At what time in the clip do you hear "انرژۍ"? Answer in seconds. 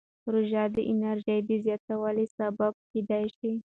0.91-1.39